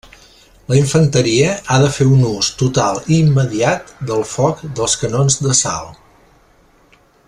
La 0.71 0.77
infanteria 0.77 1.51
ha 1.67 1.77
de 1.83 1.91
fer 1.97 2.07
un 2.15 2.23
ús 2.29 2.49
total 2.63 2.99
i 3.13 3.19
immediat 3.27 3.95
del 4.13 4.27
foc 4.33 4.67
dels 4.81 5.01
canons 5.05 5.39
d'assalt. 5.47 7.01